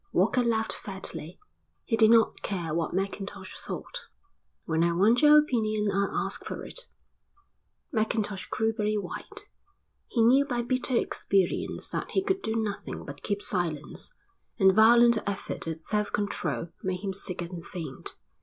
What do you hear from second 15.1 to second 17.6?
effort at self control made him sick